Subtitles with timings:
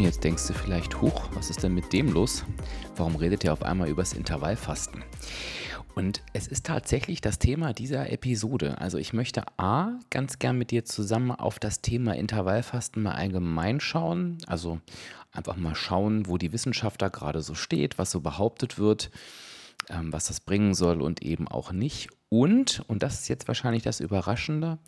[0.00, 2.46] Und jetzt denkst du vielleicht, hoch, was ist denn mit dem los?
[2.96, 5.04] Warum redet er auf einmal übers Intervallfasten?
[5.94, 8.78] Und es ist tatsächlich das Thema dieser Episode.
[8.78, 13.78] Also ich möchte A, ganz gern mit dir zusammen auf das Thema Intervallfasten mal allgemein
[13.78, 14.38] schauen.
[14.46, 14.80] Also
[15.32, 19.10] einfach mal schauen, wo die Wissenschaft da gerade so steht, was so behauptet wird,
[19.88, 22.08] ähm, was das bringen soll und eben auch nicht.
[22.28, 24.78] Und, und das ist jetzt wahrscheinlich das Überraschende,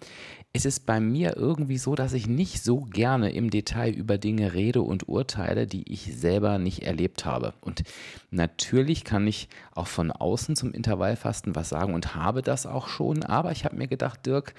[0.52, 4.53] es ist bei mir irgendwie so, dass ich nicht so gerne im Detail über Dinge
[4.53, 7.55] rede und urteile, die ich selber nicht erlebt habe.
[7.61, 7.83] Und
[8.31, 13.25] natürlich kann ich auch von außen zum Intervallfasten was sagen und habe das auch schon,
[13.25, 14.55] aber ich habe mir gedacht, Dirk,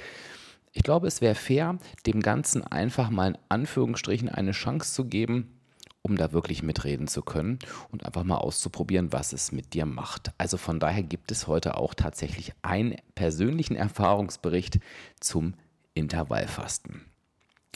[0.74, 5.60] ich glaube, es wäre fair, dem Ganzen einfach mal in Anführungsstrichen eine Chance zu geben,
[6.04, 7.60] um da wirklich mitreden zu können
[7.92, 10.32] und einfach mal auszuprobieren, was es mit dir macht.
[10.38, 14.80] Also von daher gibt es heute auch tatsächlich einen persönlichen Erfahrungsbericht
[15.20, 15.56] zum
[15.94, 17.06] Intervallfasten.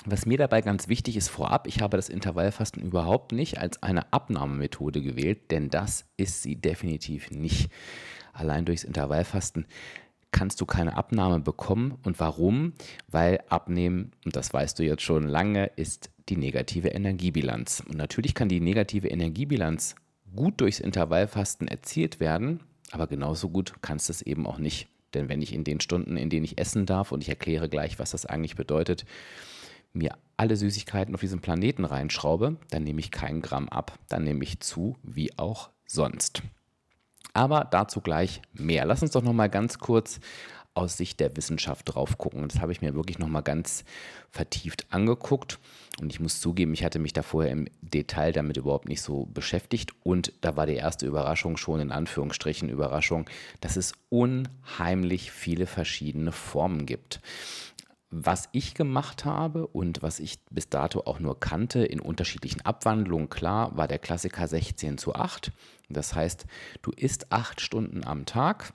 [0.06, 4.14] Was mir dabei ganz wichtig ist vorab, ich habe das Intervallfasten überhaupt nicht als eine
[4.14, 7.72] Abnahmemethode gewählt, denn das ist sie definitiv nicht.
[8.34, 9.66] Allein durchs Intervallfasten
[10.32, 11.98] kannst du keine Abnahme bekommen.
[12.04, 12.74] Und warum?
[13.08, 17.84] Weil Abnehmen, und das weißt du jetzt schon lange, ist die negative Energiebilanz.
[17.88, 19.96] Und natürlich kann die negative Energiebilanz
[20.36, 22.62] gut durchs Intervallfasten erzielt werden,
[22.92, 24.88] aber genauso gut kannst du es eben auch nicht.
[25.14, 27.98] Denn wenn ich in den Stunden, in denen ich essen darf, und ich erkläre gleich,
[27.98, 29.06] was das eigentlich bedeutet,
[29.94, 33.98] mir alle Süßigkeiten auf diesem Planeten reinschraube, dann nehme ich keinen Gramm ab.
[34.10, 36.44] Dann nehme ich zu, wie auch sonst.
[37.34, 38.86] Aber dazu gleich mehr.
[38.86, 40.20] Lass uns doch noch mal ganz kurz
[40.78, 42.48] aus Sicht der Wissenschaft drauf gucken.
[42.48, 43.84] Das habe ich mir wirklich noch mal ganz
[44.30, 45.60] vertieft angeguckt.
[46.00, 49.26] Und ich muss zugeben, ich hatte mich da vorher im Detail damit überhaupt nicht so
[49.26, 49.92] beschäftigt.
[50.04, 53.28] Und da war die erste Überraschung schon in Anführungsstrichen Überraschung,
[53.60, 57.22] dass es unheimlich viele verschiedene Formen gibt.
[58.10, 63.30] Was ich gemacht habe und was ich bis dato auch nur kannte in unterschiedlichen Abwandlungen,
[63.30, 65.52] klar, war der Klassiker 16 zu 8.
[65.90, 66.46] Das heißt,
[66.84, 68.74] du isst acht Stunden am Tag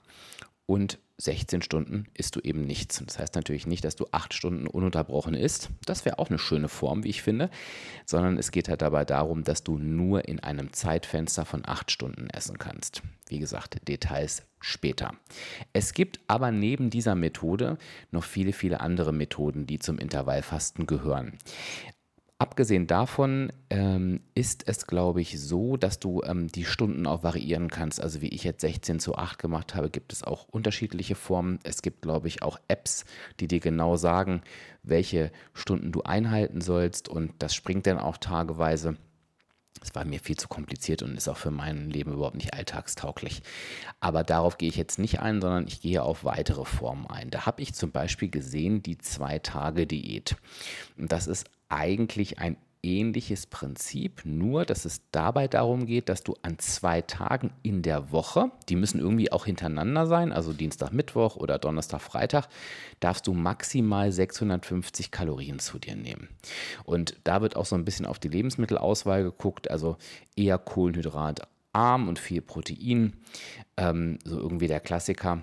[0.65, 3.01] und 16 Stunden isst du eben nichts.
[3.05, 5.69] Das heißt natürlich nicht, dass du acht Stunden ununterbrochen isst.
[5.85, 7.49] Das wäre auch eine schöne Form, wie ich finde.
[8.05, 12.29] Sondern es geht halt dabei darum, dass du nur in einem Zeitfenster von acht Stunden
[12.29, 13.03] essen kannst.
[13.27, 15.13] Wie gesagt, Details später.
[15.71, 17.77] Es gibt aber neben dieser Methode
[18.11, 21.37] noch viele, viele andere Methoden, die zum Intervallfasten gehören.
[22.39, 27.69] Abgesehen davon ähm, ist es, glaube ich, so, dass du ähm, die Stunden auch variieren
[27.69, 28.01] kannst.
[28.01, 31.59] Also wie ich jetzt 16 zu 8 gemacht habe, gibt es auch unterschiedliche Formen.
[31.63, 33.05] Es gibt, glaube ich, auch Apps,
[33.39, 34.41] die dir genau sagen,
[34.81, 37.07] welche Stunden du einhalten sollst.
[37.07, 38.97] Und das springt dann auch tageweise.
[39.79, 43.41] Das war mir viel zu kompliziert und ist auch für mein Leben überhaupt nicht alltagstauglich.
[43.99, 47.29] Aber darauf gehe ich jetzt nicht ein, sondern ich gehe auf weitere Formen ein.
[47.29, 50.35] Da habe ich zum Beispiel gesehen die Zwei-Tage-Diät.
[50.97, 56.59] Das ist eigentlich ein ähnliches Prinzip, nur dass es dabei darum geht, dass du an
[56.59, 61.57] zwei Tagen in der Woche, die müssen irgendwie auch hintereinander sein, also Dienstag, Mittwoch oder
[61.57, 62.49] Donnerstag, Freitag,
[62.99, 66.27] darfst du maximal 650 Kalorien zu dir nehmen.
[66.83, 69.95] Und da wird auch so ein bisschen auf die Lebensmittelauswahl geguckt, also
[70.35, 73.13] eher Kohlenhydratarm und viel Protein,
[73.77, 75.41] ähm, so irgendwie der Klassiker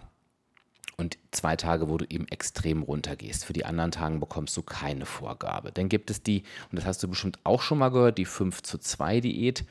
[1.00, 3.46] und zwei Tage, wo du eben extrem runtergehst.
[3.46, 5.72] Für die anderen Tage bekommst du keine Vorgabe.
[5.72, 8.62] Dann gibt es die, und das hast du bestimmt auch schon mal gehört, die 5
[8.62, 9.64] zu 2 Diät.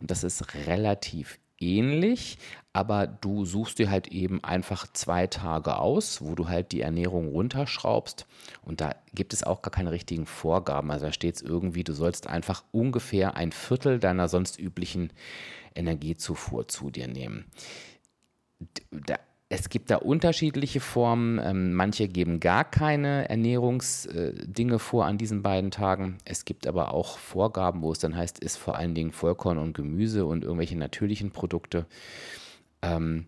[0.00, 2.38] Und das ist relativ ähnlich,
[2.72, 7.28] aber du suchst dir halt eben einfach zwei Tage aus, wo du halt die Ernährung
[7.28, 8.26] runterschraubst.
[8.62, 10.90] Und da gibt es auch gar keine richtigen Vorgaben.
[10.90, 15.12] Also da steht es irgendwie, du sollst einfach ungefähr ein Viertel deiner sonst üblichen
[15.76, 17.44] Energiezufuhr zu dir nehmen.
[18.90, 19.18] Da
[19.54, 21.38] es gibt da unterschiedliche Formen.
[21.38, 26.18] Ähm, manche geben gar keine Ernährungsdinge äh, vor an diesen beiden Tagen.
[26.24, 29.74] Es gibt aber auch Vorgaben, wo es dann heißt, ist vor allen Dingen Vollkorn und
[29.74, 31.86] Gemüse und irgendwelche natürlichen Produkte.
[32.82, 33.26] Ähm,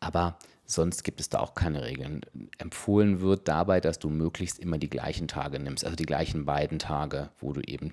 [0.00, 0.36] aber
[0.72, 2.22] sonst gibt es da auch keine Regeln.
[2.58, 6.78] Empfohlen wird dabei, dass du möglichst immer die gleichen Tage nimmst, also die gleichen beiden
[6.78, 7.92] Tage, wo du eben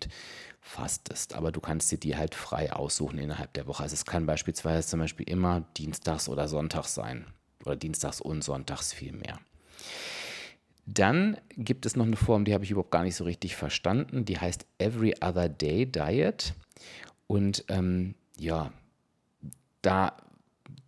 [0.61, 1.35] fastest.
[1.35, 3.83] Aber du kannst dir die halt frei aussuchen innerhalb der Woche.
[3.83, 7.25] Also es kann beispielsweise zum Beispiel immer Dienstags oder Sonntags sein.
[7.65, 9.39] Oder Dienstags und Sonntags vielmehr.
[10.85, 14.25] Dann gibt es noch eine Form, die habe ich überhaupt gar nicht so richtig verstanden.
[14.25, 16.53] Die heißt Every Other Day Diet.
[17.27, 18.71] Und ähm, ja,
[19.81, 20.17] da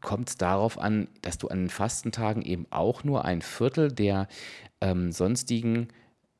[0.02, 4.28] kommt es darauf an, dass du an den Fastentagen eben auch nur ein Viertel der
[4.82, 5.90] ähm, sonstigen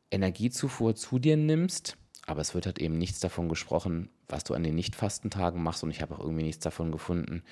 [0.10, 1.98] Energiezufuhr zu dir nimmst.
[2.26, 5.84] Aber es wird halt eben nichts davon gesprochen, was du an den Nicht-Fastentagen machst.
[5.84, 7.44] Und ich habe auch irgendwie nichts davon gefunden,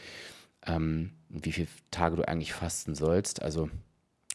[0.66, 3.42] ähm, wie viele Tage du eigentlich fasten sollst.
[3.42, 3.70] Also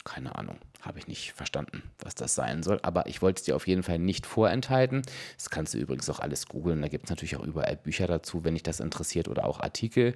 [0.04, 2.78] keine Ahnung, habe ich nicht verstanden, was das sein soll.
[2.82, 5.02] Aber ich wollte es dir auf jeden Fall nicht vorenthalten.
[5.36, 6.82] Das kannst du übrigens auch alles googeln.
[6.82, 10.14] Da gibt es natürlich auch überall Bücher dazu, wenn dich das interessiert oder auch Artikel.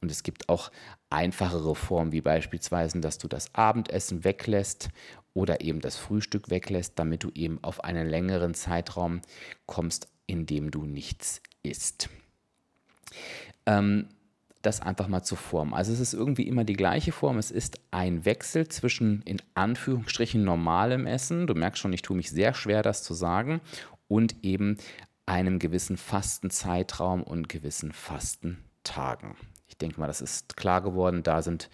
[0.00, 0.72] Und es gibt auch
[1.10, 4.88] einfachere Formen, wie beispielsweise, dass du das Abendessen weglässt
[5.34, 9.20] oder eben das Frühstück weglässt, damit du eben auf einen längeren Zeitraum
[9.66, 12.08] kommst, in dem du nichts isst.
[13.66, 14.08] Ähm,
[14.62, 15.74] das einfach mal zur Form.
[15.74, 17.38] Also es ist irgendwie immer die gleiche Form.
[17.38, 22.30] Es ist ein Wechsel zwischen in Anführungsstrichen normalem Essen, du merkst schon, ich tue mich
[22.30, 23.60] sehr schwer, das zu sagen,
[24.08, 24.76] und eben
[25.26, 29.36] einem gewissen Fastenzeitraum und gewissen Fastentagen.
[29.68, 31.22] Ich denke mal, das ist klar geworden.
[31.22, 31.70] Da sind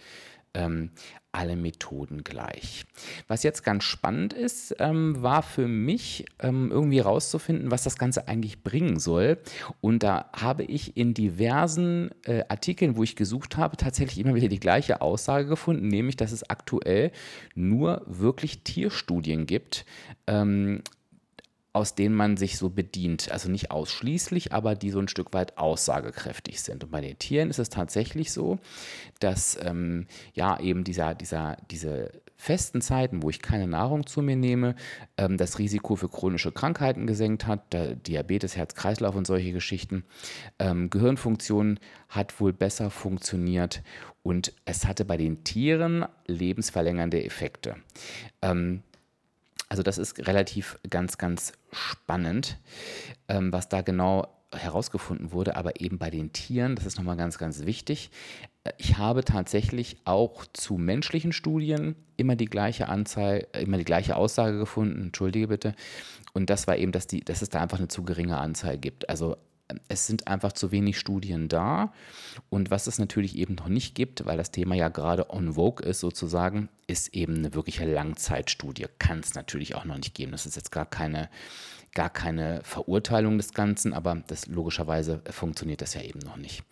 [0.53, 0.91] ähm,
[1.31, 2.85] alle Methoden gleich.
[3.27, 8.27] Was jetzt ganz spannend ist, ähm, war für mich ähm, irgendwie herauszufinden, was das Ganze
[8.27, 9.37] eigentlich bringen soll.
[9.79, 14.47] Und da habe ich in diversen äh, Artikeln, wo ich gesucht habe, tatsächlich immer wieder
[14.47, 17.11] die gleiche Aussage gefunden, nämlich, dass es aktuell
[17.53, 19.85] nur wirklich Tierstudien gibt,
[20.25, 20.81] ähm,
[21.71, 23.31] aus denen man sich so bedient.
[23.31, 26.83] Also nicht ausschließlich, aber die so ein Stück weit aussagekräftig sind.
[26.83, 28.57] Und bei den Tieren ist es tatsächlich so,
[29.19, 34.35] dass ähm, ja eben dieser, dieser, diese festen Zeiten, wo ich keine Nahrung zu mir
[34.35, 34.75] nehme,
[35.17, 37.61] ähm, das Risiko für chronische Krankheiten gesenkt hat,
[38.07, 40.05] Diabetes, Herz-Kreislauf und solche Geschichten.
[40.57, 43.83] Ähm, Gehirnfunktion hat wohl besser funktioniert
[44.23, 47.75] und es hatte bei den Tieren lebensverlängernde Effekte.
[48.41, 48.83] Ähm,
[49.69, 52.57] also das ist relativ ganz, ganz spannend,
[53.27, 57.37] ähm, was da genau herausgefunden wurde, aber eben bei den Tieren, das ist nochmal ganz,
[57.37, 58.09] ganz wichtig.
[58.63, 63.85] Äh, ich habe tatsächlich auch zu menschlichen Studien immer die gleiche Anzahl, äh, immer die
[63.85, 65.75] gleiche Aussage gefunden, entschuldige bitte.
[66.33, 69.09] Und das war eben, dass, die, dass es da einfach eine zu geringe Anzahl gibt.
[69.09, 69.37] Also
[69.87, 71.93] es sind einfach zu wenig Studien da.
[72.49, 75.85] Und was es natürlich eben noch nicht gibt, weil das Thema ja gerade on vogue
[75.85, 78.87] ist sozusagen, ist eben eine wirkliche Langzeitstudie.
[78.97, 80.31] Kann es natürlich auch noch nicht geben.
[80.31, 81.29] Das ist jetzt gar keine,
[81.93, 86.63] gar keine Verurteilung des Ganzen, aber das logischerweise funktioniert das ja eben noch nicht.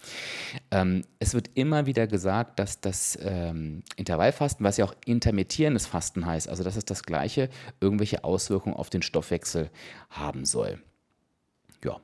[0.71, 6.25] Ähm, es wird immer wieder gesagt, dass das ähm, Intervallfasten, was ja auch intermittierendes Fasten
[6.25, 7.49] heißt, also dass es das gleiche,
[7.79, 9.69] irgendwelche Auswirkungen auf den Stoffwechsel
[10.09, 10.81] haben soll.
[11.83, 11.99] Ja,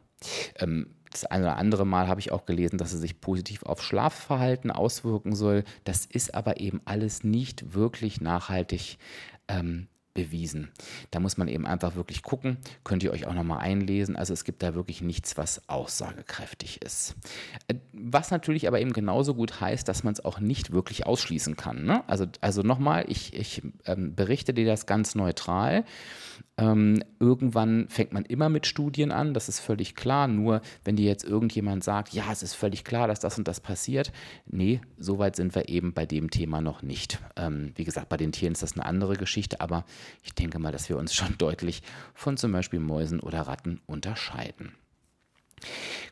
[0.60, 3.84] ähm, das eine oder andere Mal habe ich auch gelesen, dass es sich positiv auf
[3.84, 5.64] Schlafverhalten auswirken soll.
[5.84, 8.98] Das ist aber eben alles nicht wirklich nachhaltig
[9.48, 10.72] ähm, bewiesen.
[11.12, 12.58] Da muss man eben einfach wirklich gucken.
[12.84, 14.16] Könnt ihr euch auch nochmal einlesen.
[14.16, 17.16] Also es gibt da wirklich nichts, was aussagekräftig ist.
[17.68, 21.56] Äh, was natürlich aber eben genauso gut heißt, dass man es auch nicht wirklich ausschließen
[21.56, 21.86] kann.
[21.86, 22.08] Ne?
[22.08, 25.84] Also, also nochmal, ich, ich ähm, berichte dir das ganz neutral.
[26.56, 30.28] Ähm, irgendwann fängt man immer mit Studien an, das ist völlig klar.
[30.28, 33.60] Nur wenn dir jetzt irgendjemand sagt, ja, es ist völlig klar, dass das und das
[33.60, 34.12] passiert,
[34.46, 37.20] nee, so weit sind wir eben bei dem Thema noch nicht.
[37.36, 39.84] Ähm, wie gesagt, bei den Tieren ist das eine andere Geschichte, aber
[40.22, 41.82] ich denke mal, dass wir uns schon deutlich
[42.14, 44.74] von zum Beispiel Mäusen oder Ratten unterscheiden.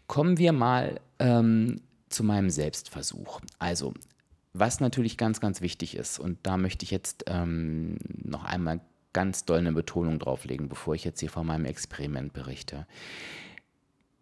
[0.08, 3.42] Kommen wir mal ähm, zu meinem Selbstversuch.
[3.60, 3.94] Also,
[4.54, 8.82] was natürlich ganz, ganz wichtig ist, und da möchte ich jetzt ähm, noch einmal
[9.13, 12.88] ganz doll eine Betonung drauflegen, bevor ich jetzt hier von meinem Experiment berichte.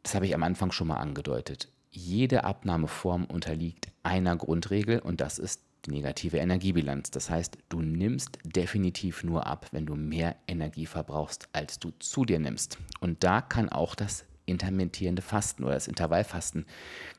[0.03, 1.69] Das habe ich am Anfang schon mal angedeutet.
[1.91, 7.11] Jede Abnahmeform unterliegt einer Grundregel und das ist die negative Energiebilanz.
[7.11, 12.25] Das heißt, du nimmst definitiv nur ab, wenn du mehr Energie verbrauchst, als du zu
[12.25, 12.77] dir nimmst.
[12.99, 16.65] Und da kann auch das intermittierende Fasten oder das Intervallfasten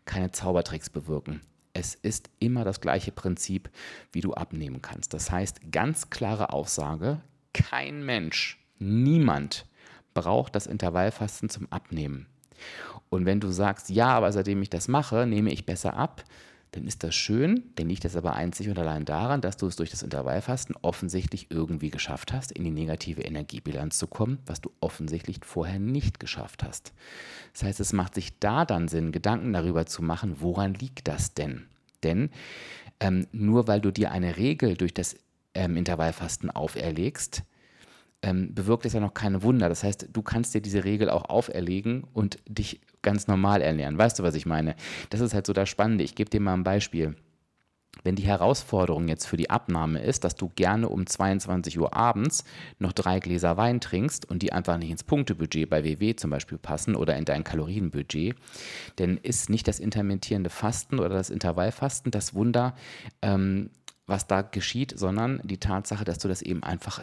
[0.05, 1.41] keine Zaubertricks bewirken.
[1.73, 3.71] Es ist immer das gleiche Prinzip,
[4.13, 5.15] wie du abnehmen kannst.
[5.15, 7.21] Das heißt, ganz klare Aussage,
[7.53, 9.67] kein Mensch, niemand
[10.15, 12.27] braucht das Intervallfasten zum Abnehmen.
[13.09, 16.25] Und wenn du sagst, ja, aber seitdem ich das mache, nehme ich besser ab,
[16.73, 19.75] dann ist das schön, dann liegt das aber einzig und allein daran, dass du es
[19.75, 24.71] durch das Intervallfasten offensichtlich irgendwie geschafft hast, in die negative Energiebilanz zu kommen, was du
[24.81, 26.93] offensichtlich vorher nicht geschafft hast.
[27.53, 31.35] Das heißt, es macht sich da dann Sinn, Gedanken darüber zu machen, woran liegt das
[31.35, 31.67] denn?
[32.05, 32.31] Denn
[33.01, 35.17] ähm, nur weil du dir eine Regel durch das
[35.55, 37.43] ähm, Intervallfasten auferlegst,
[38.23, 39.69] ähm, bewirkt es ja noch keine Wunder.
[39.69, 43.97] Das heißt, du kannst dir diese Regel auch auferlegen und dich ganz normal ernähren.
[43.99, 44.75] Weißt du, was ich meine?
[45.09, 46.05] Das ist halt so das Spannende.
[46.05, 47.17] Ich gebe dir mal ein Beispiel.
[48.03, 52.45] wenn die Herausforderung jetzt für die Abnahme ist, dass du gerne um 22 Uhr abends
[52.79, 56.57] noch drei Gläser Wein trinkst und die einfach nicht ins Punktebudget bei WW zum Beispiel
[56.57, 58.37] passen oder in dein Kalorienbudget,
[58.97, 62.75] dann ist nicht das intermittierende Fasten oder das Intervallfasten das Wunder,
[63.23, 63.71] ähm,
[64.11, 67.01] was da geschieht, sondern die Tatsache, dass du das eben einfach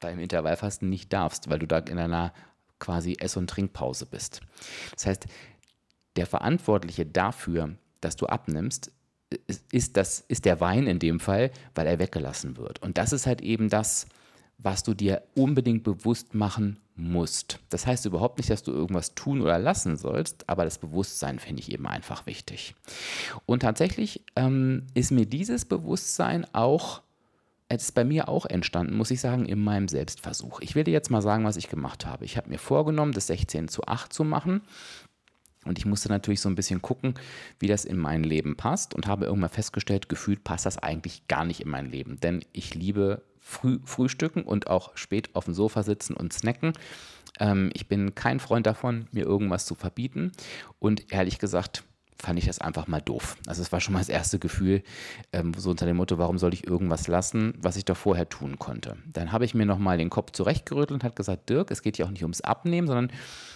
[0.00, 2.32] beim Intervallfasten nicht darfst, weil du da in einer
[2.78, 4.40] quasi Ess- und Trinkpause bist.
[4.94, 5.26] Das heißt,
[6.16, 8.90] der Verantwortliche dafür, dass du abnimmst,
[9.72, 12.80] ist, das, ist der Wein in dem Fall, weil er weggelassen wird.
[12.82, 14.06] Und das ist halt eben das,
[14.58, 17.60] was du dir unbedingt bewusst machen musst.
[17.68, 21.60] Das heißt überhaupt nicht, dass du irgendwas tun oder lassen sollst, aber das Bewusstsein finde
[21.60, 22.74] ich eben einfach wichtig.
[23.44, 27.02] Und tatsächlich ähm, ist mir dieses Bewusstsein auch,
[27.68, 30.60] es ist bei mir auch entstanden, muss ich sagen, in meinem Selbstversuch.
[30.60, 32.24] Ich will dir jetzt mal sagen, was ich gemacht habe.
[32.24, 34.62] Ich habe mir vorgenommen, das 16 zu 8 zu machen.
[35.64, 37.14] Und ich musste natürlich so ein bisschen gucken,
[37.58, 41.44] wie das in mein Leben passt und habe irgendwann festgestellt, gefühlt passt das eigentlich gar
[41.44, 42.20] nicht in mein Leben.
[42.20, 46.72] Denn ich liebe Früh Frühstücken und auch spät auf dem Sofa sitzen und snacken.
[47.38, 50.32] Ähm, ich bin kein Freund davon, mir irgendwas zu verbieten.
[50.80, 51.84] Und ehrlich gesagt,
[52.18, 53.36] fand ich das einfach mal doof.
[53.46, 54.82] Also es war schon mal das erste Gefühl,
[55.32, 58.58] ähm, so unter dem Motto, warum soll ich irgendwas lassen, was ich doch vorher tun
[58.58, 58.96] konnte.
[59.06, 62.06] Dann habe ich mir nochmal den Kopf zurechtgerüttelt und hat gesagt, Dirk, es geht ja
[62.06, 63.12] auch nicht ums Abnehmen, sondern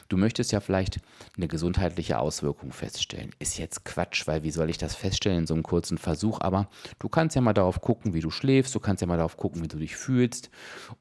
[0.08, 1.00] du möchtest ja vielleicht
[1.36, 3.30] eine gesundheitliche Auswirkung feststellen.
[3.38, 6.68] Ist jetzt Quatsch, weil wie soll ich das feststellen in so einem kurzen Versuch, aber
[6.98, 9.62] du kannst ja mal darauf gucken, wie du schläfst, du kannst ja mal darauf gucken,
[9.62, 10.50] wie du dich fühlst.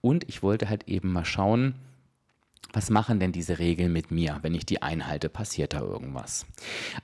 [0.01, 1.75] Und ich wollte halt eben mal schauen,
[2.73, 4.39] was machen denn diese Regeln mit mir?
[4.41, 6.45] Wenn ich die einhalte, passiert da irgendwas.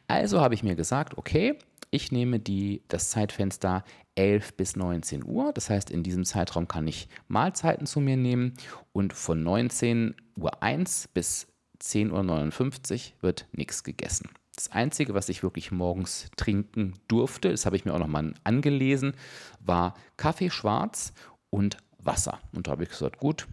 [0.07, 1.57] Also habe ich mir gesagt, okay,
[1.91, 3.83] ich nehme die, das Zeitfenster
[4.15, 5.51] 11 bis 19 Uhr.
[5.53, 8.53] Das heißt, in diesem Zeitraum kann ich Mahlzeiten zu mir nehmen
[8.91, 11.47] und von 19 Uhr 1 bis
[11.81, 14.29] 10.59 Uhr wird nichts gegessen.
[14.55, 19.13] Das Einzige, was ich wirklich morgens trinken durfte, das habe ich mir auch nochmal angelesen,
[19.59, 21.13] war Kaffee schwarz
[21.49, 22.39] und Wasser.
[22.53, 23.47] Und da habe ich gesagt, gut,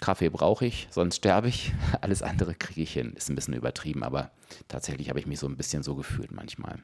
[0.00, 1.72] Kaffee brauche ich, sonst sterbe ich.
[2.00, 3.12] Alles andere kriege ich hin.
[3.14, 4.30] Ist ein bisschen übertrieben, aber
[4.68, 6.78] tatsächlich habe ich mich so ein bisschen so gefühlt manchmal.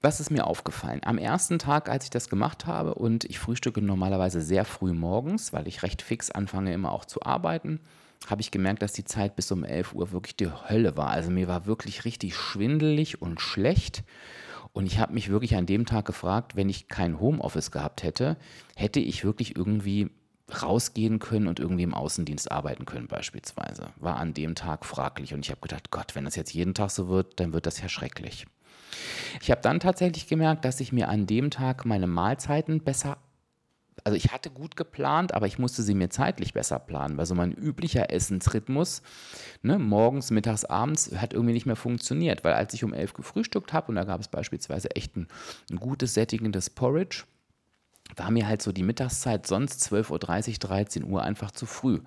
[0.00, 1.00] Was ist mir aufgefallen?
[1.04, 5.54] Am ersten Tag, als ich das gemacht habe und ich frühstücke normalerweise sehr früh morgens,
[5.54, 7.80] weil ich recht fix anfange immer auch zu arbeiten,
[8.28, 11.08] habe ich gemerkt, dass die Zeit bis um 11 Uhr wirklich die Hölle war.
[11.08, 14.04] Also mir war wirklich richtig schwindelig und schlecht.
[14.74, 18.36] Und ich habe mich wirklich an dem Tag gefragt, wenn ich kein Homeoffice gehabt hätte,
[18.74, 20.10] hätte ich wirklich irgendwie
[20.62, 23.92] rausgehen können und irgendwie im Außendienst arbeiten können beispielsweise.
[23.96, 26.90] War an dem Tag fraglich und ich habe gedacht, Gott, wenn das jetzt jeden Tag
[26.90, 28.46] so wird, dann wird das ja schrecklich.
[29.40, 33.16] Ich habe dann tatsächlich gemerkt, dass ich mir an dem Tag meine Mahlzeiten besser
[34.04, 37.34] also ich hatte gut geplant, aber ich musste sie mir zeitlich besser planen, weil so
[37.34, 39.02] mein üblicher Essensrhythmus,
[39.62, 43.72] ne, morgens, mittags, abends, hat irgendwie nicht mehr funktioniert, weil als ich um elf gefrühstückt
[43.72, 45.26] habe und da gab es beispielsweise echt ein,
[45.70, 47.24] ein gutes, sättigendes Porridge,
[48.16, 52.00] war mir halt so die Mittagszeit sonst 12.30 Uhr, 13 Uhr einfach zu früh.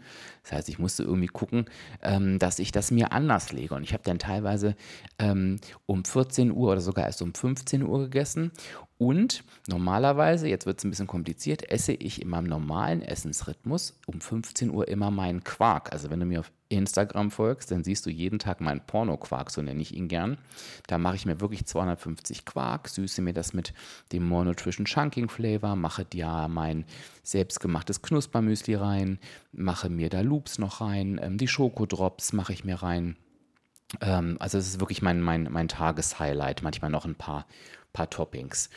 [0.44, 1.66] Das heißt, ich musste irgendwie gucken,
[2.02, 3.74] ähm, dass ich das mir anders lege.
[3.76, 4.76] Und ich habe dann teilweise
[5.20, 8.52] ähm, um 14 Uhr oder sogar erst um 15 Uhr gegessen.
[9.00, 14.22] Und normalerweise, jetzt wird es ein bisschen kompliziert, esse ich in meinem normalen Essensrhythmus um
[14.22, 15.92] 15 Uhr immer meinen Quark.
[15.92, 19.62] Also wenn du mir auf Instagram folgst, dann siehst du jeden Tag meinen Porno-Quark, so
[19.62, 20.40] nenne ich ihn gern.
[20.88, 23.72] Da mache ich mir wirklich 250 Quark, süße mir das mit
[24.12, 26.86] dem More Nutrition Chunking Flavor, mache ja mein
[27.22, 29.20] selbstgemachtes Knuspermüsli rein,
[29.52, 33.16] mache mir da Loops noch rein, ähm, die Schokodrops mache ich mir rein.
[34.02, 37.46] Ähm, also es ist wirklich mein, mein, mein Tageshighlight, manchmal noch ein paar
[37.98, 38.70] paar Toppings.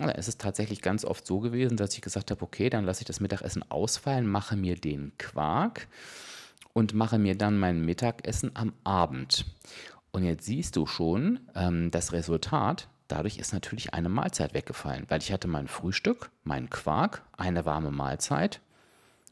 [0.00, 3.00] Und es ist tatsächlich ganz oft so gewesen, dass ich gesagt habe, okay, dann lasse
[3.00, 5.88] ich das Mittagessen ausfallen, mache mir den Quark
[6.74, 9.46] und mache mir dann mein Mittagessen am Abend.
[10.12, 12.88] Und jetzt siehst du schon ähm, das Resultat.
[13.08, 17.90] Dadurch ist natürlich eine Mahlzeit weggefallen, weil ich hatte mein Frühstück, meinen Quark, eine warme
[17.90, 18.60] Mahlzeit.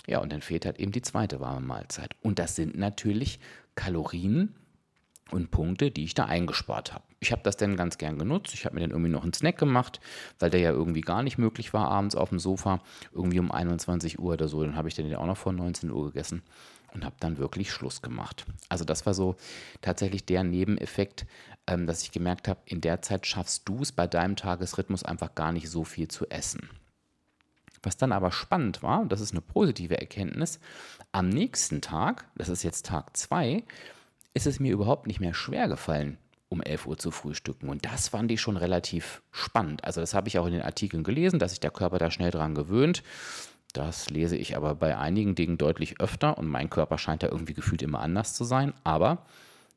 [0.09, 2.17] Ja, und dann fehlt halt eben die zweite warme Mahlzeit.
[2.21, 3.39] Und das sind natürlich
[3.77, 4.57] Kalorien
[5.31, 7.05] und Punkte, die ich da eingespart habe.
[7.19, 8.55] Ich habe das dann ganz gern genutzt.
[8.55, 10.01] Ich habe mir dann irgendwie noch einen Snack gemacht,
[10.39, 12.81] weil der ja irgendwie gar nicht möglich war abends auf dem Sofa,
[13.13, 14.63] irgendwie um 21 Uhr oder so.
[14.63, 16.43] Dann habe ich den auch noch vor 19 Uhr gegessen
[16.95, 18.47] und habe dann wirklich Schluss gemacht.
[18.69, 19.37] Also das war so
[19.83, 21.27] tatsächlich der Nebeneffekt,
[21.67, 25.35] ähm, dass ich gemerkt habe, in der Zeit schaffst du es bei deinem Tagesrhythmus einfach
[25.35, 26.71] gar nicht so viel zu essen.
[27.83, 30.59] Was dann aber spannend war, und das ist eine positive Erkenntnis,
[31.13, 33.63] am nächsten Tag, das ist jetzt Tag 2,
[34.37, 36.19] ist es mir überhaupt nicht mehr schwer gefallen,
[36.51, 37.71] um 11 Uhr zu frühstücken.
[37.71, 39.83] Und das fand ich schon relativ spannend.
[39.85, 42.31] Also das habe ich auch in den Artikeln gelesen, dass sich der Körper da schnell
[42.31, 43.03] dran gewöhnt.
[43.73, 47.55] Das lese ich aber bei einigen Dingen deutlich öfter und mein Körper scheint da irgendwie
[47.55, 48.75] gefühlt immer anders zu sein.
[48.85, 49.25] Aber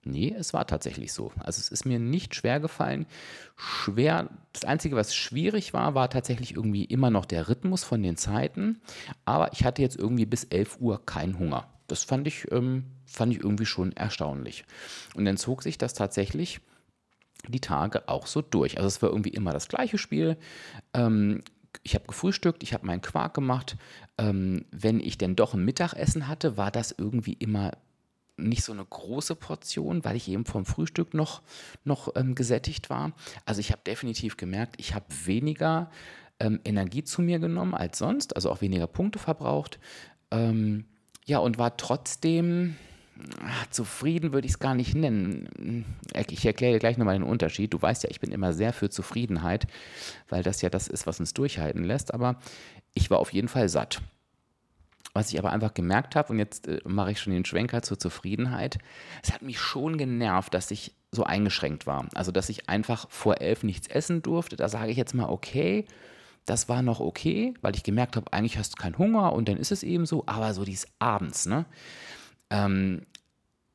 [0.06, 1.34] Nee, es war tatsächlich so.
[1.40, 3.06] Also es ist mir nicht schwer gefallen.
[3.58, 8.16] Schwer, das Einzige, was schwierig war, war tatsächlich irgendwie immer noch der Rhythmus von den
[8.16, 8.80] Zeiten.
[9.26, 11.68] Aber ich hatte jetzt irgendwie bis 11 Uhr keinen Hunger.
[11.88, 14.66] Das fand ich, ähm, fand ich irgendwie schon erstaunlich.
[15.16, 16.62] Und dann zog sich das tatsächlich
[17.48, 18.78] die Tage auch so durch.
[18.78, 20.38] Also es war irgendwie immer das gleiche Spiel.
[20.94, 21.42] Ähm,
[21.84, 23.78] ich habe gefrühstückt, ich habe meinen Quark gemacht.
[24.18, 27.72] Ähm, wenn ich denn doch ein Mittagessen hatte, war das irgendwie immer
[28.38, 31.42] nicht so eine große Portion, weil ich eben vom Frühstück noch,
[31.84, 33.12] noch ähm, gesättigt war.
[33.46, 35.92] Also ich habe definitiv gemerkt, ich habe weniger
[36.40, 39.80] ähm, Energie zu mir genommen als sonst, also auch weniger Punkte verbraucht.
[40.32, 40.86] Ähm,
[41.26, 42.76] ja, und war trotzdem
[43.70, 45.86] zufrieden, würde ich es gar nicht nennen.
[46.30, 47.74] Ich erkläre dir gleich nochmal den Unterschied.
[47.74, 49.68] Du weißt ja, ich bin immer sehr für Zufriedenheit,
[50.30, 52.14] weil das ja das ist, was uns durchhalten lässt.
[52.14, 52.40] Aber
[52.94, 54.02] ich war auf jeden Fall satt.
[55.14, 57.98] Was ich aber einfach gemerkt habe, und jetzt äh, mache ich schon den Schwenker zur
[57.98, 58.78] Zufriedenheit,
[59.24, 62.08] es hat mich schon genervt, dass ich so eingeschränkt war.
[62.14, 64.56] Also, dass ich einfach vor elf nichts essen durfte.
[64.56, 65.86] Da sage ich jetzt mal, okay,
[66.46, 69.58] das war noch okay, weil ich gemerkt habe, eigentlich hast du keinen Hunger und dann
[69.58, 71.66] ist es eben so, aber so dies abends, ne?
[72.52, 73.06] Ähm,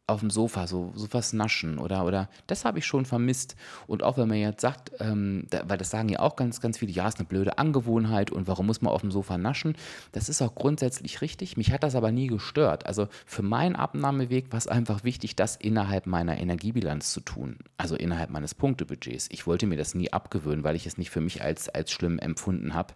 [0.07, 3.57] auf dem Sofa, so, so was naschen oder, oder das habe ich schon vermisst.
[3.87, 6.77] Und auch wenn man jetzt sagt, ähm, da, weil das sagen ja auch ganz, ganz
[6.77, 9.77] viele, ja, ist eine blöde Angewohnheit und warum muss man auf dem Sofa naschen?
[10.13, 11.57] Das ist auch grundsätzlich richtig.
[11.57, 12.85] Mich hat das aber nie gestört.
[12.85, 17.97] Also für meinen Abnahmeweg war es einfach wichtig, das innerhalb meiner Energiebilanz zu tun, also
[17.97, 19.29] innerhalb meines Punktebudgets.
[19.31, 22.19] Ich wollte mir das nie abgewöhnen, weil ich es nicht für mich als, als schlimm
[22.19, 22.93] empfunden habe,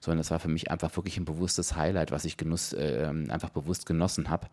[0.00, 3.50] sondern das war für mich einfach wirklich ein bewusstes Highlight, was ich genuss, äh, einfach
[3.50, 4.48] bewusst genossen habe,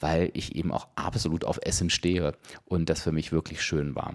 [0.00, 4.14] weil ich eben auch absolut auf Essen stehe und das für mich wirklich schön war.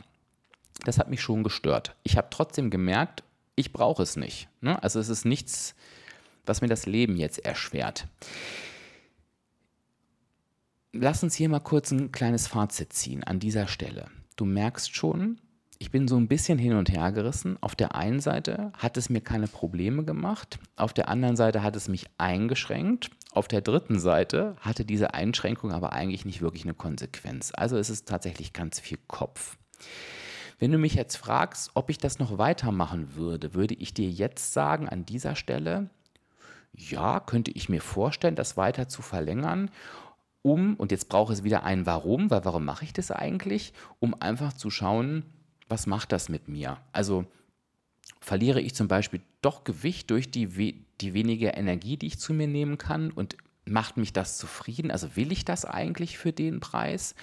[0.86, 1.96] Das hat mich schon gestört.
[2.04, 3.24] Ich habe trotzdem gemerkt,
[3.56, 4.48] ich brauche es nicht.
[4.62, 4.82] Ne?
[4.82, 5.76] Also es ist nichts,
[6.46, 8.08] was mir das Leben jetzt erschwert.
[10.92, 14.08] Lass uns hier mal kurz ein kleines Fazit ziehen an dieser Stelle.
[14.38, 15.40] Du merkst schon,
[15.78, 17.58] ich bin so ein bisschen hin und her gerissen.
[17.62, 21.76] Auf der einen Seite hat es mir keine Probleme gemacht, auf der anderen Seite hat
[21.76, 23.12] es mich eingeschränkt.
[23.32, 27.52] Auf der dritten Seite hatte diese Einschränkung aber eigentlich nicht wirklich eine Konsequenz.
[27.56, 29.58] Also ist es tatsächlich ganz viel Kopf.
[30.58, 34.54] Wenn du mich jetzt fragst, ob ich das noch weitermachen würde, würde ich dir jetzt
[34.54, 35.90] sagen an dieser Stelle,
[36.74, 39.72] ja, könnte ich mir vorstellen, das weiter zu verlängern
[40.42, 43.74] um, und jetzt brauche es wieder ein Warum, weil warum mache ich das eigentlich?
[44.00, 45.26] Um einfach zu schauen,
[45.68, 46.78] was macht das mit mir?
[46.94, 47.26] Also
[48.20, 52.48] verliere ich zum Beispiel doch Gewicht durch die, die weniger Energie, die ich zu mir
[52.48, 54.92] nehmen kann und macht mich das zufrieden?
[54.92, 57.16] Also will ich das eigentlich für den Preis?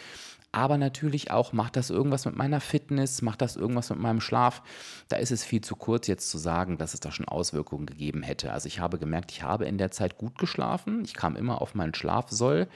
[0.53, 4.63] Aber natürlich auch, macht das irgendwas mit meiner Fitness, macht das irgendwas mit meinem Schlaf?
[5.09, 8.23] Da ist es viel zu kurz jetzt zu sagen, dass es da schon Auswirkungen gegeben
[8.23, 8.53] hätte.
[8.53, 11.05] Also ich habe gemerkt, ich habe in der Zeit gut geschlafen.
[11.05, 12.69] Ich kam immer auf meinen Schlafsoll.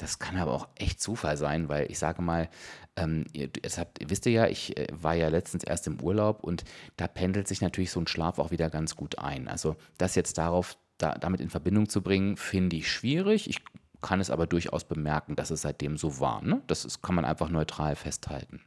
[0.00, 2.48] Das kann aber auch echt Zufall sein, weil ich sage mal,
[2.96, 6.64] ähm, ihr, habt, wisst ihr ja, ich äh, war ja letztens erst im Urlaub und
[6.96, 9.46] da pendelt sich natürlich so ein Schlaf auch wieder ganz gut ein.
[9.46, 13.48] Also das jetzt darauf, da, damit in Verbindung zu bringen, finde ich schwierig.
[13.48, 13.62] Ich
[14.00, 16.42] kann es aber durchaus bemerken, dass es seitdem so war.
[16.42, 16.62] Ne?
[16.66, 18.62] Das ist, kann man einfach neutral festhalten.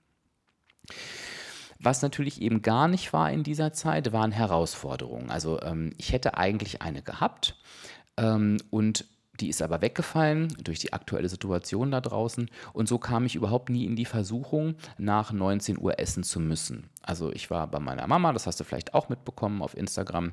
[1.79, 5.31] Was natürlich eben gar nicht war in dieser Zeit, waren Herausforderungen.
[5.31, 7.57] Also ähm, ich hätte eigentlich eine gehabt
[8.17, 9.05] ähm, und
[9.43, 13.69] die ist aber weggefallen durch die aktuelle Situation da draußen und so kam ich überhaupt
[13.69, 16.89] nie in die Versuchung, nach 19 Uhr essen zu müssen.
[17.01, 20.31] Also ich war bei meiner Mama, das hast du vielleicht auch mitbekommen auf Instagram.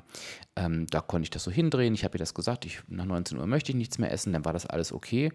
[0.55, 1.93] Ähm, da konnte ich das so hindrehen.
[1.93, 4.45] Ich habe ihr das gesagt, ich, nach 19 Uhr möchte ich nichts mehr essen, dann
[4.45, 5.33] war das alles okay.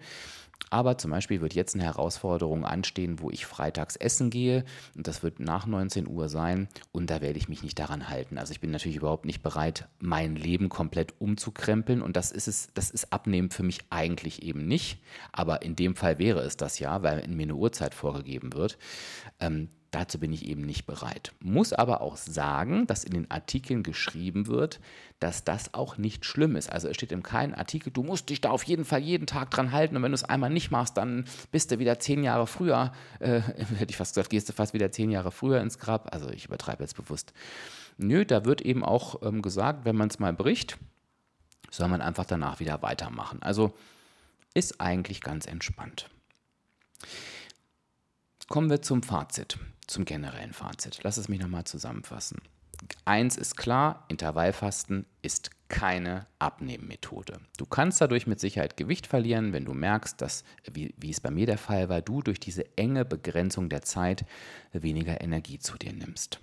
[0.70, 4.64] Aber zum Beispiel wird jetzt eine Herausforderung anstehen, wo ich freitags essen gehe.
[4.94, 6.68] Und das wird nach 19 Uhr sein.
[6.92, 8.36] Und da werde ich mich nicht daran halten.
[8.36, 12.02] Also ich bin natürlich überhaupt nicht bereit, mein Leben komplett umzukrempeln.
[12.02, 15.00] Und das ist es, das ist Abnehmen für mich eigentlich eben nicht.
[15.32, 18.78] Aber in dem Fall wäre es das ja, weil mir eine Uhrzeit vorgegeben wird.
[19.38, 21.32] Ähm, Dazu bin ich eben nicht bereit.
[21.40, 24.80] Muss aber auch sagen, dass in den Artikeln geschrieben wird,
[25.20, 26.70] dass das auch nicht schlimm ist.
[26.70, 29.50] Also es steht in keinem Artikel, du musst dich da auf jeden Fall jeden Tag
[29.50, 32.46] dran halten und wenn du es einmal nicht machst, dann bist du wieder zehn Jahre
[32.46, 33.40] früher, äh,
[33.78, 36.12] hätte ich fast gesagt, gehst du fast wieder zehn Jahre früher ins Grab.
[36.12, 37.32] Also ich übertreibe jetzt bewusst.
[37.96, 40.78] Nö, da wird eben auch ähm, gesagt, wenn man es mal bricht,
[41.70, 43.40] soll man einfach danach wieder weitermachen.
[43.40, 43.72] Also
[44.52, 46.10] ist eigentlich ganz entspannt.
[48.48, 51.00] Kommen wir zum Fazit zum generellen Fazit.
[51.02, 52.38] Lass es mich nochmal zusammenfassen.
[53.04, 57.40] Eins ist klar, Intervallfasten ist keine Abnehmmethode.
[57.56, 61.30] Du kannst dadurch mit Sicherheit Gewicht verlieren, wenn du merkst, dass, wie, wie es bei
[61.30, 64.24] mir der Fall war, du durch diese enge Begrenzung der Zeit
[64.72, 66.40] weniger Energie zu dir nimmst.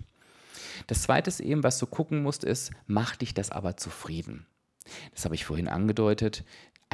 [0.86, 4.46] Das zweite ist eben, was du gucken musst, ist, macht dich das aber zufrieden?
[5.14, 6.44] Das habe ich vorhin angedeutet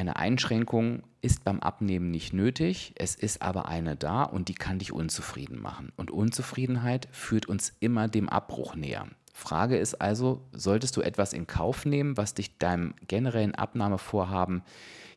[0.00, 4.78] Eine Einschränkung ist beim Abnehmen nicht nötig, es ist aber eine da und die kann
[4.78, 5.92] dich unzufrieden machen.
[5.94, 9.08] Und Unzufriedenheit führt uns immer dem Abbruch näher.
[9.34, 14.62] Frage ist also, solltest du etwas in Kauf nehmen, was dich deinem generellen Abnahmevorhaben,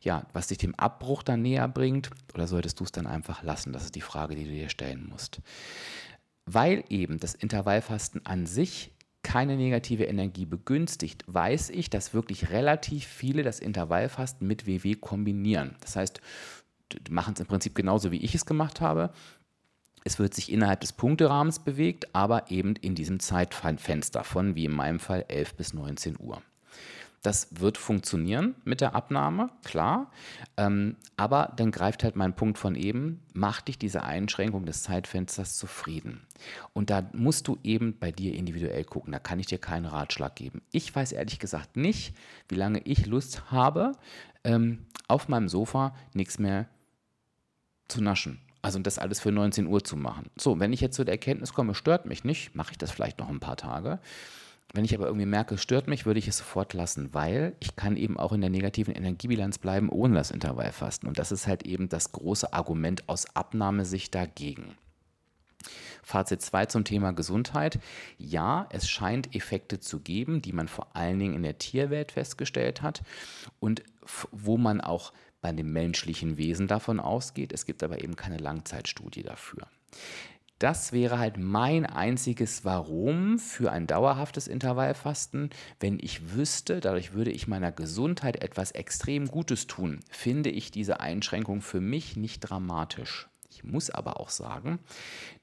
[0.02, 3.72] ja, was dich dem Abbruch dann näher bringt, oder solltest du es dann einfach lassen?
[3.72, 5.40] Das ist die Frage, die du dir stellen musst.
[6.44, 8.92] Weil eben das Intervallfasten an sich
[9.24, 15.74] keine negative Energie begünstigt, weiß ich, dass wirklich relativ viele das Intervallfasten mit WW kombinieren.
[15.80, 16.20] Das heißt,
[17.10, 19.10] machen es im Prinzip genauso, wie ich es gemacht habe.
[20.04, 24.72] Es wird sich innerhalb des Punkterahmens bewegt, aber eben in diesem Zeitfenster von, wie in
[24.72, 26.42] meinem Fall, 11 bis 19 Uhr.
[27.24, 30.10] Das wird funktionieren mit der Abnahme, klar.
[30.58, 35.56] Ähm, aber dann greift halt mein Punkt von eben, macht dich diese Einschränkung des Zeitfensters
[35.56, 36.26] zufrieden.
[36.74, 39.10] Und da musst du eben bei dir individuell gucken.
[39.10, 40.60] Da kann ich dir keinen Ratschlag geben.
[40.70, 42.14] Ich weiß ehrlich gesagt nicht,
[42.50, 43.92] wie lange ich Lust habe,
[44.44, 46.68] ähm, auf meinem Sofa nichts mehr
[47.88, 48.38] zu naschen.
[48.60, 50.26] Also das alles für 19 Uhr zu machen.
[50.36, 53.18] So, wenn ich jetzt zu der Erkenntnis komme, stört mich nicht, mache ich das vielleicht
[53.18, 53.98] noch ein paar Tage.
[54.74, 57.76] Wenn ich aber irgendwie merke, es stört mich, würde ich es sofort lassen, weil ich
[57.76, 61.08] kann eben auch in der negativen Energiebilanz bleiben ohne das Intervallfasten.
[61.08, 64.74] Und das ist halt eben das große Argument aus Abnahmesicht dagegen.
[66.02, 67.78] Fazit 2 zum Thema Gesundheit.
[68.18, 72.82] Ja, es scheint Effekte zu geben, die man vor allen Dingen in der Tierwelt festgestellt
[72.82, 73.02] hat
[73.60, 73.84] und
[74.32, 77.52] wo man auch bei dem menschlichen Wesen davon ausgeht.
[77.52, 79.68] Es gibt aber eben keine Langzeitstudie dafür.
[80.64, 85.50] Das wäre halt mein einziges Warum für ein dauerhaftes Intervallfasten.
[85.78, 91.00] Wenn ich wüsste, dadurch würde ich meiner Gesundheit etwas extrem Gutes tun, finde ich diese
[91.00, 93.28] Einschränkung für mich nicht dramatisch.
[93.50, 94.78] Ich muss aber auch sagen,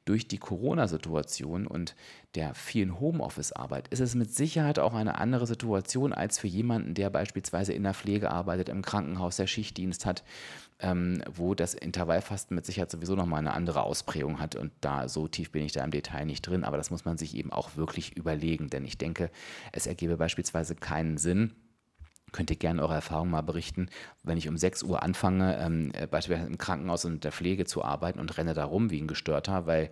[0.06, 1.96] durch die Corona-Situation und
[2.34, 7.12] der vielen Homeoffice-Arbeit ist es mit Sicherheit auch eine andere Situation als für jemanden, der
[7.12, 10.24] beispielsweise in der Pflege arbeitet, im Krankenhaus, der Schichtdienst hat,
[10.82, 14.56] ähm, wo das Intervallfasten mit Sicherheit sowieso nochmal eine andere Ausprägung hat.
[14.56, 17.18] Und da so tief bin ich da im Detail nicht drin, aber das muss man
[17.18, 19.30] sich eben auch wirklich überlegen, denn ich denke,
[19.72, 21.54] es ergebe beispielsweise keinen Sinn,
[22.32, 23.90] könnt ihr gerne eure Erfahrungen mal berichten.
[24.24, 27.84] Wenn ich um 6 Uhr anfange, ähm, äh, beispielsweise im Krankenhaus und der Pflege zu
[27.84, 29.92] arbeiten und renne da rum wie ein Gestörter, weil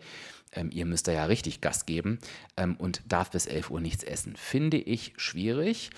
[0.53, 2.19] ähm, ihr müsst da ja richtig Gas geben
[2.57, 5.91] ähm, und darf bis 11 Uhr nichts essen, finde ich schwierig.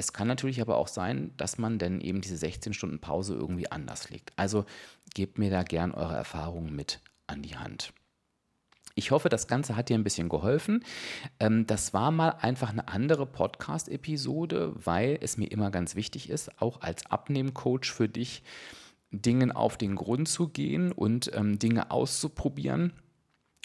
[0.00, 3.70] Es kann natürlich aber auch sein, dass man dann eben diese 16 Stunden Pause irgendwie
[3.70, 4.32] anders legt.
[4.34, 4.64] Also
[5.12, 7.92] gebt mir da gern eure Erfahrungen mit an die Hand.
[8.94, 10.86] Ich hoffe, das Ganze hat dir ein bisschen geholfen.
[11.38, 16.62] Ähm, das war mal einfach eine andere Podcast-Episode, weil es mir immer ganz wichtig ist,
[16.62, 18.42] auch als Abnehmcoach für dich
[19.10, 22.94] Dingen auf den Grund zu gehen und ähm, Dinge auszuprobieren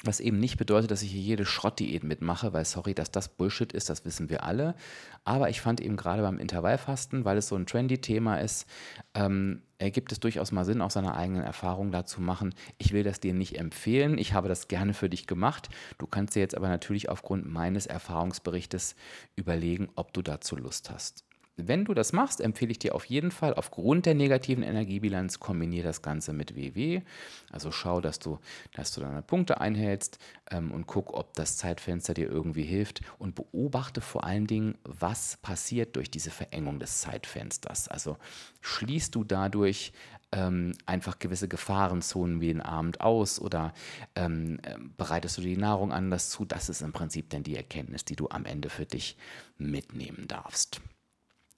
[0.03, 3.71] was eben nicht bedeutet, dass ich hier jede Schrottdiät mitmache, weil sorry, dass das Bullshit
[3.71, 4.75] ist, das wissen wir alle.
[5.23, 8.67] Aber ich fand eben gerade beim Intervallfasten, weil es so ein trendy Thema ist,
[9.13, 12.53] ähm, ergibt es durchaus mal Sinn, auch seine eigenen Erfahrungen dazu machen.
[12.77, 14.17] Ich will das dir nicht empfehlen.
[14.17, 15.69] Ich habe das gerne für dich gemacht.
[15.97, 18.95] Du kannst dir jetzt aber natürlich aufgrund meines Erfahrungsberichtes
[19.35, 21.23] überlegen, ob du dazu Lust hast.
[21.57, 25.87] Wenn du das machst, empfehle ich dir auf jeden Fall aufgrund der negativen Energiebilanz, kombiniere
[25.87, 27.01] das Ganze mit WW.
[27.49, 28.39] Also schau, dass du,
[28.73, 30.19] dass du deine Punkte einhältst
[30.51, 35.37] ähm, und guck, ob das Zeitfenster dir irgendwie hilft und beobachte vor allen Dingen, was
[35.37, 37.87] passiert durch diese Verengung des Zeitfensters.
[37.87, 38.17] Also
[38.59, 39.93] schließt du dadurch
[40.33, 43.73] ähm, einfach gewisse Gefahrenzonen wie den Abend aus oder
[44.15, 46.43] ähm, ähm, bereitest du die Nahrung anders zu?
[46.43, 49.15] Das ist im Prinzip dann die Erkenntnis, die du am Ende für dich
[49.57, 50.81] mitnehmen darfst.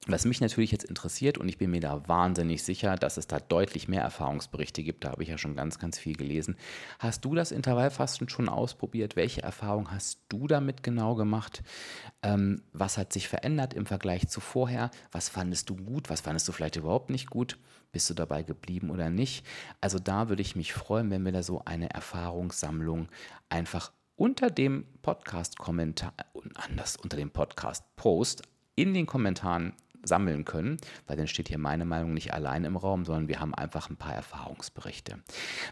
[0.10, 3.40] Was mich natürlich jetzt interessiert, und ich bin mir da wahnsinnig sicher, dass es da
[3.40, 6.56] deutlich mehr Erfahrungsberichte gibt, da habe ich ja schon ganz, ganz viel gelesen.
[7.00, 9.18] Hast du das Intervallfasten schon ausprobiert?
[9.18, 11.62] Welche Erfahrung hast du damit genau gemacht?
[12.24, 14.92] Ähm, was hat sich verändert im Vergleich zu vorher?
[15.12, 16.10] Was fandest du gut?
[16.10, 17.58] Was fandest du vielleicht überhaupt nicht gut?
[17.92, 19.46] Bist du dabei geblieben oder nicht?
[19.82, 23.10] Also da würde ich mich freuen, wenn wir da so eine Erfahrungssammlung
[23.50, 26.14] einfach unter dem Podcast-Kommentar,
[26.56, 28.44] anders unter dem Podcast-Post
[28.78, 33.06] in den Kommentaren sammeln können, weil dann steht hier meine Meinung nicht allein im Raum,
[33.06, 35.18] sondern wir haben einfach ein paar Erfahrungsberichte.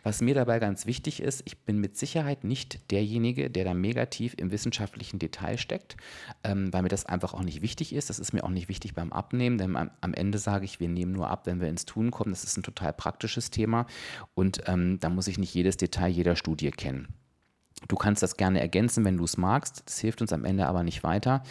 [0.04, 4.06] Was mir dabei ganz wichtig ist, ich bin mit Sicherheit nicht derjenige, der da mega
[4.06, 5.98] tief im wissenschaftlichen Detail steckt,
[6.44, 8.10] ähm, weil mir das einfach auch nicht wichtig ist.
[8.10, 10.90] Das ist mir auch nicht wichtig beim Abnehmen, denn am, am Ende sage ich, wir
[10.90, 12.32] nehmen nur ab, wenn wir ins Tun kommen.
[12.32, 13.86] Das ist ein total praktisches Thema
[14.34, 17.08] und ähm, da muss ich nicht jedes Detail jeder Studie kennen.
[17.88, 19.84] Du kannst das gerne ergänzen, wenn du es magst.
[19.86, 21.44] Das hilft uns am Ende aber nicht weiter,